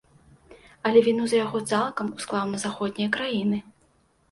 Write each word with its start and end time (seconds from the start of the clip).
Але 0.89 1.03
віну 1.07 1.27
за 1.33 1.37
яго 1.41 1.61
цалкам 1.71 2.11
усклаў 2.17 2.45
на 2.55 2.65
заходнія 2.67 3.09
краіны. 3.21 3.65